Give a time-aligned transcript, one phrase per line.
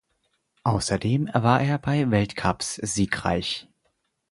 [0.63, 3.67] Außerdem war er bei Weltcups siegreich.